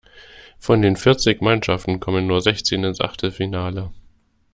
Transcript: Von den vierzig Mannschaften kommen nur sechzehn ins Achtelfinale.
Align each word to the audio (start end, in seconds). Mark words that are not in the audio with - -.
Von 0.57 0.81
den 0.81 0.95
vierzig 0.95 1.41
Mannschaften 1.43 1.99
kommen 1.99 2.25
nur 2.25 2.41
sechzehn 2.41 2.83
ins 2.83 2.99
Achtelfinale. 3.01 3.91